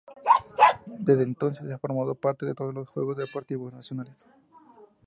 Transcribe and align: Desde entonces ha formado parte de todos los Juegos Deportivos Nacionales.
Desde 0.97 1.21
entonces 1.21 1.71
ha 1.71 1.77
formado 1.77 2.15
parte 2.15 2.43
de 2.47 2.55
todos 2.55 2.73
los 2.73 2.89
Juegos 2.89 3.17
Deportivos 3.17 3.71
Nacionales. 3.71 4.25